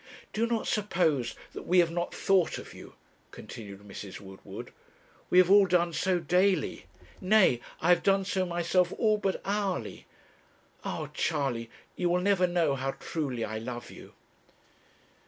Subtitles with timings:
[0.33, 2.95] 'Do not suppose that we have not thought of you,'
[3.29, 4.19] continued Mrs.
[4.19, 4.73] Woodward.'
[5.29, 6.85] We have all done so daily.
[7.21, 10.07] Nay, I have done so myself all but hourly.
[10.83, 14.13] Ah, Charley, you will never know how truly I love you.'